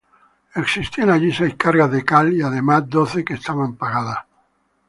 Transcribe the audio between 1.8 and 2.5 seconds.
de cal y